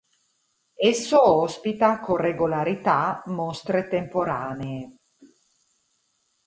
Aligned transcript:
Esso 0.89 1.21
ospita, 1.31 1.99
con 1.99 2.15
regolarità, 2.17 3.21
mostre 3.27 3.87
temporanee. 3.87 4.95